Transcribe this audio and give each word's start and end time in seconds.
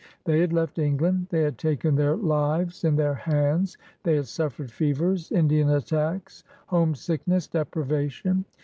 They 0.25 0.39
had 0.39 0.51
left 0.51 0.79
England; 0.79 1.27
they 1.29 1.41
had 1.43 1.59
taken 1.59 1.93
their 1.95 2.15
lives 2.15 2.83
in 2.83 2.95
their 2.95 3.13
hands; 3.13 3.77
they 4.01 4.15
had 4.15 4.25
suffered 4.25 4.71
fevers, 4.71 5.31
Indian 5.31 5.69
attacks, 5.69 6.43
homesickness, 6.65 7.45
deprivation. 7.47 8.45